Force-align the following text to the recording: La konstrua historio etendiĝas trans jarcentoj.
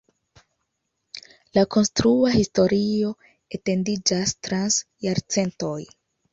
La 1.57 1.65
konstrua 1.75 2.33
historio 2.37 3.13
etendiĝas 3.61 4.37
trans 4.49 4.83
jarcentoj. 5.09 5.81